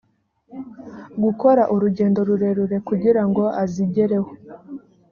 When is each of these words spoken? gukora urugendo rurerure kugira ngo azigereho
gukora 1.23 1.61
urugendo 1.73 2.19
rurerure 2.27 2.77
kugira 2.87 3.21
ngo 3.29 3.43
azigereho 3.63 4.31